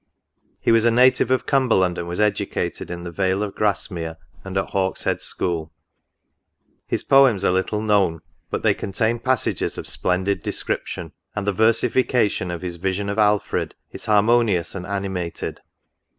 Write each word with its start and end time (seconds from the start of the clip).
He 0.59 0.71
was 0.71 0.83
a 0.83 0.89
native 0.89 1.29
of 1.29 1.45
Cumberland, 1.45 1.99
and 1.99 2.07
was 2.07 2.19
educated 2.19 2.89
in 2.89 3.03
the 3.03 3.11
vale 3.11 3.43
of 3.43 3.53
Grasmere, 3.53 4.17
and 4.43 4.57
at 4.57 4.71
Hawkshead 4.71 5.21
school: 5.21 5.71
his 6.87 7.03
poems 7.03 7.45
are 7.45 7.51
little 7.51 7.81
known, 7.83 8.21
but 8.49 8.63
they 8.63 8.73
contain 8.73 9.19
passages 9.19 9.77
of 9.77 9.87
splendid 9.87 10.39
description; 10.39 11.11
and 11.35 11.45
the 11.45 11.53
versification 11.53 12.49
of 12.49 12.63
his" 12.63 12.77
Vision 12.87 13.09
of 13.09 13.19
Alfred" 13.19 13.75
is 13.91 14.07
harmo 14.07 14.41
nious 14.43 14.73
and 14.73 14.87
animated. 14.87 15.61